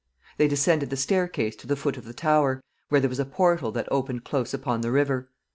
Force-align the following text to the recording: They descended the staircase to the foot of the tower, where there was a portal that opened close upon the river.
They 0.37 0.47
descended 0.47 0.89
the 0.89 0.97
staircase 0.97 1.55
to 1.57 1.67
the 1.67 1.75
foot 1.75 1.95
of 1.95 2.05
the 2.05 2.13
tower, 2.15 2.63
where 2.89 2.99
there 2.99 3.07
was 3.07 3.19
a 3.19 3.23
portal 3.23 3.71
that 3.73 3.87
opened 3.91 4.23
close 4.23 4.51
upon 4.51 4.81
the 4.81 4.89
river. 4.91 5.29